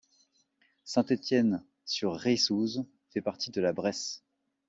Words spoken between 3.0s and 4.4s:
fait partie de la Bresse.